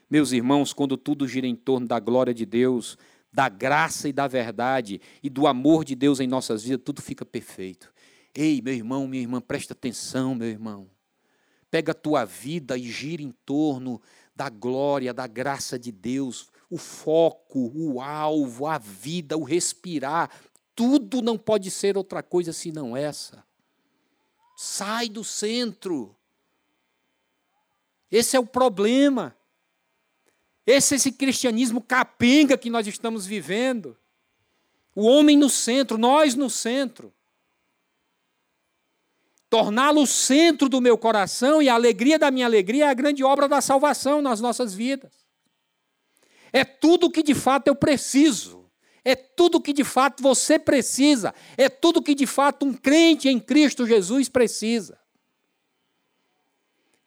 [0.10, 2.98] Meus irmãos, quando tudo gira em torno da glória de Deus,
[3.32, 7.26] da graça e da verdade e do amor de Deus em nossas vidas, tudo fica
[7.26, 7.94] perfeito.
[8.34, 10.90] Ei, meu irmão, minha irmã, presta atenção, meu irmão.
[11.70, 14.02] Pega a tua vida e gira em torno
[14.36, 20.30] da glória, da graça de Deus, o foco, o alvo, a vida, o respirar.
[20.76, 23.44] Tudo não pode ser outra coisa senão essa.
[24.56, 26.16] Sai do centro.
[28.12, 29.36] Esse é o problema.
[30.72, 33.98] Esse esse cristianismo capenga que nós estamos vivendo.
[34.94, 37.12] O homem no centro, nós no centro.
[39.50, 43.24] Torná-lo o centro do meu coração e a alegria da minha alegria é a grande
[43.24, 45.12] obra da salvação nas nossas vidas.
[46.54, 48.70] É tudo que de fato eu preciso.
[49.04, 51.34] É tudo que de fato você precisa.
[51.58, 55.00] É tudo que de fato um crente em Cristo Jesus precisa.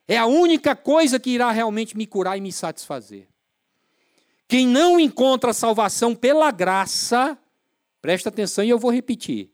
[0.09, 3.32] É a única coisa que irá realmente me curar e me satisfazer.
[4.49, 7.39] Quem não encontra salvação pela graça,
[8.01, 9.51] presta atenção e eu vou repetir,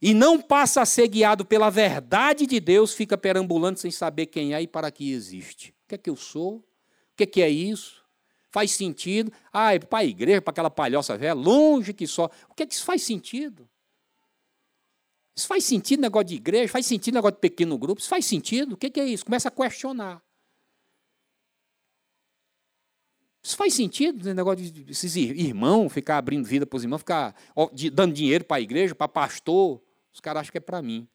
[0.00, 4.54] e não passa a ser guiado pela verdade de Deus, fica perambulando sem saber quem
[4.54, 5.70] é e para que existe.
[5.84, 6.56] O que é que eu sou?
[6.56, 6.64] O
[7.16, 8.04] que é, que é isso?
[8.50, 9.32] Faz sentido?
[9.52, 12.30] Ah, é para a igreja, para aquela palhoça velha, longe que só.
[12.48, 13.68] O que é que isso faz sentido?
[15.34, 16.72] Isso faz sentido negócio de igreja?
[16.72, 18.00] Faz sentido negócio de pequeno grupo?
[18.00, 18.72] Isso faz sentido?
[18.72, 19.24] O que é isso?
[19.24, 20.22] Começa a questionar.
[23.46, 27.32] Isso faz sentido, esse negócio de esses irmãos ficar abrindo vida para os irmãos, ficar
[27.92, 29.80] dando dinheiro para a igreja, para pastor.
[30.12, 31.06] Os caras acham que é para mim.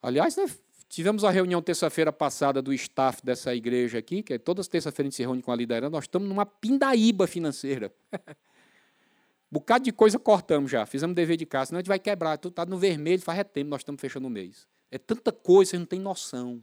[0.00, 0.56] Aliás, nós
[0.88, 5.10] tivemos a reunião terça-feira passada do staff dessa igreja aqui, que é todas terça-feira a
[5.10, 7.92] gente se reúne com a liderança, nós estamos numa pindaíba financeira.
[9.50, 12.52] bocado de coisa cortamos já, fizemos dever de casa, senão a gente vai quebrar, tudo
[12.52, 14.68] está no vermelho, faz é tempo, nós estamos fechando o mês.
[14.92, 16.62] É tanta coisa, você não tem noção.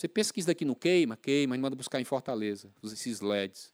[0.00, 1.14] Você pensa que isso daqui não queima?
[1.14, 3.70] Queima, gente manda buscar em Fortaleza, esses LEDs.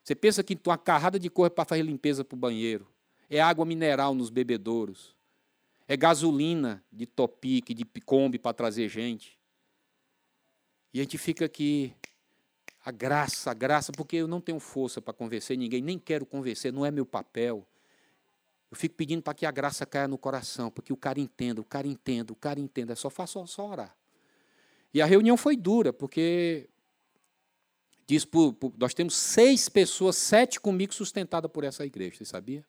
[0.00, 2.86] Você pensa que uma carrada de cor é para fazer limpeza para o banheiro.
[3.28, 5.12] É água mineral nos bebedouros.
[5.88, 9.36] É gasolina de topique, de Kombi para trazer gente.
[10.94, 11.96] E a gente fica aqui
[12.84, 16.72] a graça, a graça, porque eu não tenho força para convencer ninguém, nem quero convencer,
[16.72, 17.66] não é meu papel.
[18.70, 21.60] Eu fico pedindo para que a graça caia no coração, para que o cara entenda,
[21.60, 22.92] o cara entenda, o cara entenda.
[22.92, 23.99] É só faço só orar.
[24.92, 26.68] E a reunião foi dura, porque
[28.06, 32.66] diz por, por, nós temos seis pessoas, sete comigo, sustentadas por essa igreja, você sabia?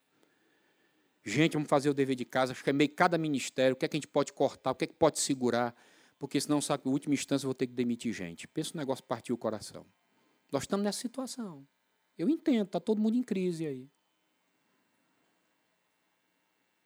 [1.24, 3.86] Gente, vamos fazer o dever de casa, acho que é meio cada ministério, o que
[3.86, 5.76] é que a gente pode cortar, o que é que pode segurar,
[6.20, 8.48] porque senão, sabe, em última instância, eu vou ter que demitir gente.
[8.48, 9.86] Pensa o negócio partir o coração.
[10.52, 11.66] Nós estamos nessa situação.
[12.16, 13.90] Eu entendo, está todo mundo em crise aí.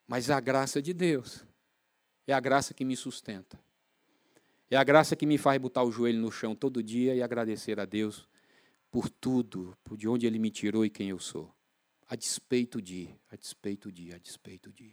[0.06, 1.44] Mas a graça de Deus
[2.26, 3.60] é a graça que me sustenta.
[4.70, 7.78] É a graça que me faz botar o joelho no chão todo dia e agradecer
[7.78, 8.28] a Deus
[8.90, 11.54] por tudo, por de onde Ele me tirou e quem eu sou.
[12.08, 14.92] A despeito de, a despeito de, a despeito de.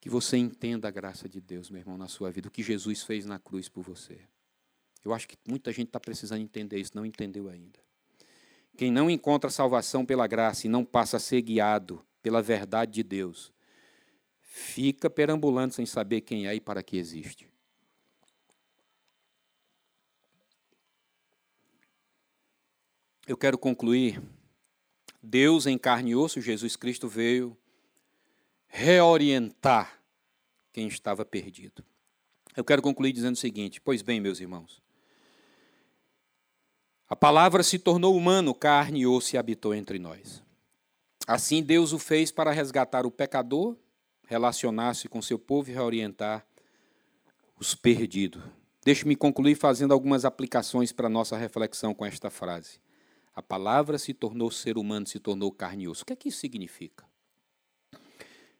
[0.00, 3.02] Que você entenda a graça de Deus, meu irmão, na sua vida, o que Jesus
[3.02, 4.20] fez na cruz por você.
[5.04, 7.80] Eu acho que muita gente está precisando entender isso, não entendeu ainda.
[8.76, 13.02] Quem não encontra salvação pela graça e não passa a ser guiado pela verdade de
[13.02, 13.52] Deus,
[14.40, 17.48] fica perambulando sem saber quem é e para que existe.
[23.28, 24.22] Eu quero concluir.
[25.22, 27.54] Deus em carne e osso, Jesus Cristo veio
[28.66, 30.00] reorientar
[30.72, 31.84] quem estava perdido.
[32.56, 34.82] Eu quero concluir dizendo o seguinte: Pois bem, meus irmãos,
[37.06, 40.42] a palavra se tornou humano, carne e osso e habitou entre nós.
[41.26, 43.76] Assim Deus o fez para resgatar o pecador,
[44.26, 46.46] relacionar-se com seu povo e reorientar
[47.60, 48.42] os perdidos.
[48.82, 52.80] Deixe-me concluir fazendo algumas aplicações para a nossa reflexão com esta frase.
[53.38, 56.02] A palavra se tornou ser humano, se tornou carne e osso.
[56.02, 57.06] O que é que isso significa?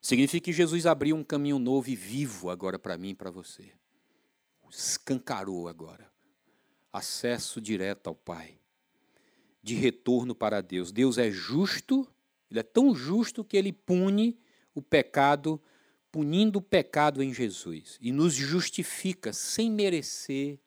[0.00, 3.72] Significa que Jesus abriu um caminho novo e vivo agora para mim e para você.
[4.70, 6.08] Escancarou agora.
[6.92, 8.60] Acesso direto ao Pai.
[9.60, 10.92] De retorno para Deus.
[10.92, 12.06] Deus é justo,
[12.48, 14.38] Ele é tão justo que Ele pune
[14.76, 15.60] o pecado,
[16.12, 17.98] punindo o pecado em Jesus.
[18.00, 20.60] E nos justifica sem merecer.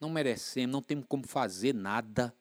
[0.00, 2.34] Não merecemos, não temos como fazer nada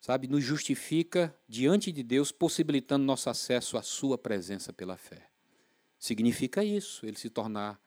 [0.00, 5.28] sabe, nos justifica diante de Deus, possibilitando nosso acesso à Sua presença pela fé.
[5.98, 7.80] Significa isso, ele se tornar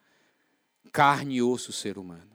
[0.91, 2.31] carne e osso ser humano.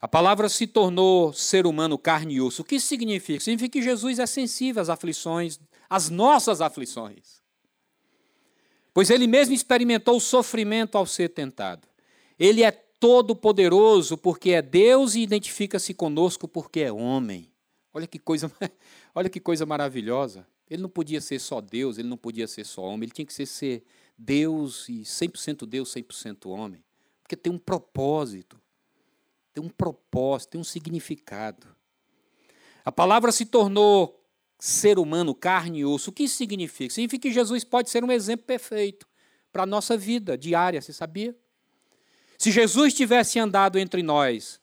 [0.00, 2.62] A palavra se tornou ser humano, carne e osso.
[2.62, 3.38] O que significa?
[3.38, 7.40] Significa que Jesus é sensível às aflições, às nossas aflições.
[8.92, 11.86] Pois ele mesmo experimentou o sofrimento ao ser tentado.
[12.36, 17.51] Ele é todo-poderoso porque é Deus e identifica-se conosco porque é homem.
[17.94, 18.50] Olha que coisa,
[19.14, 20.46] olha que coisa maravilhosa.
[20.68, 23.32] Ele não podia ser só Deus, ele não podia ser só homem, ele tinha que
[23.32, 23.84] ser, ser
[24.16, 26.82] Deus e 100% Deus, 100% homem.
[27.22, 28.58] Porque tem um propósito,
[29.52, 31.66] tem um propósito, tem um significado.
[32.84, 34.18] A palavra se tornou
[34.58, 36.10] ser humano, carne e osso.
[36.10, 36.94] O que isso significa?
[36.94, 39.06] Significa que Jesus pode ser um exemplo perfeito
[39.52, 41.36] para a nossa vida diária, você sabia?
[42.38, 44.61] Se Jesus tivesse andado entre nós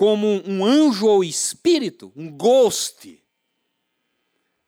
[0.00, 3.22] como um anjo ou espírito, um ghost,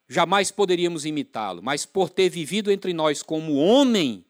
[0.07, 4.27] jamais poderíamos imitá-lo, mas por ter vivido entre nós como homem,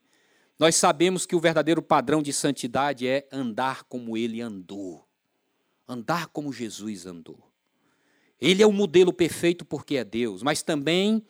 [0.57, 5.05] nós sabemos que o verdadeiro padrão de santidade é andar como ele andou.
[5.85, 7.51] Andar como Jesus andou.
[8.39, 11.21] Ele é o modelo perfeito porque é Deus, mas também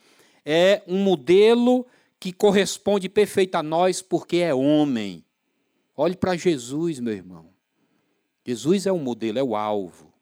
[0.46, 1.84] é um modelo
[2.20, 5.26] que corresponde perfeito a nós porque é homem.
[5.98, 7.53] Olhe para Jesus, meu irmão.
[8.46, 10.14] Jesus é o modelo, é o alvo.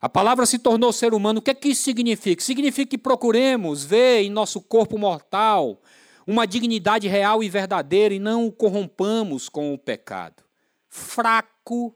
[0.00, 1.40] A palavra se tornou ser humano.
[1.40, 2.42] O que é que isso significa?
[2.42, 5.82] Significa que procuremos ver em nosso corpo mortal
[6.26, 10.42] uma dignidade real e verdadeira e não o corrompamos com o pecado.
[10.86, 11.94] Fraco,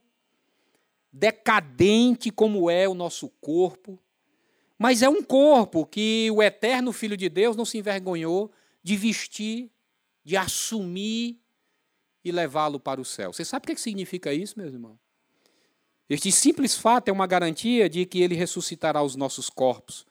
[1.12, 3.98] decadente como é o nosso corpo,
[4.78, 8.50] mas é um corpo que o eterno Filho de Deus não se envergonhou
[8.82, 9.70] de vestir,
[10.24, 11.38] de assumir
[12.24, 13.32] e levá-lo para o céu.
[13.32, 14.98] Você sabe o que significa isso, meus irmãos?
[16.12, 20.04] Este simples fato é uma garantia de que ele ressuscitará os nossos corpos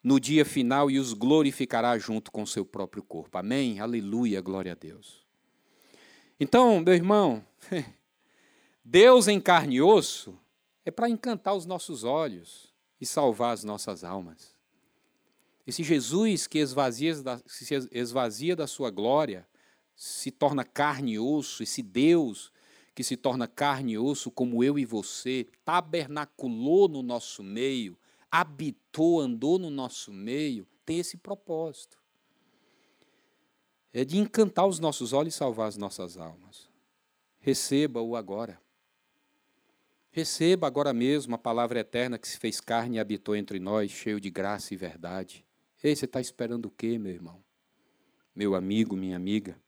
[0.00, 3.36] no dia final e os glorificará junto com seu próprio corpo.
[3.36, 3.80] Amém?
[3.80, 5.26] Aleluia, glória a Deus.
[6.38, 7.44] Então, meu irmão,
[8.84, 10.38] Deus em carne e osso
[10.84, 14.54] é para encantar os nossos olhos e salvar as nossas almas.
[15.66, 19.44] Esse Jesus que esvazia da, se esvazia da sua glória,
[19.96, 22.52] se torna carne e osso, esse Deus
[22.96, 27.94] que se torna carne e osso, como eu e você, tabernaculou no nosso meio,
[28.30, 31.98] habitou, andou no nosso meio, tem esse propósito.
[33.92, 36.70] É de encantar os nossos olhos e salvar as nossas almas.
[37.38, 38.58] Receba-o agora.
[40.10, 44.18] Receba agora mesmo a palavra eterna que se fez carne e habitou entre nós, cheio
[44.18, 45.44] de graça e verdade.
[45.84, 47.44] Ei, você está esperando o quê, meu irmão?
[48.34, 49.60] Meu amigo, minha amiga?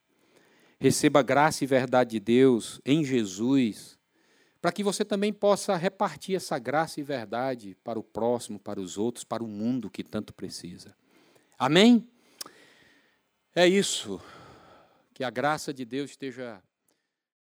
[0.78, 3.98] Receba a graça e verdade de Deus em Jesus,
[4.60, 8.98] para que você também possa repartir essa graça e verdade para o próximo, para os
[8.98, 10.94] outros, para o mundo que tanto precisa.
[11.58, 12.08] Amém?
[13.54, 14.20] É isso.
[15.14, 16.62] Que a graça de Deus esteja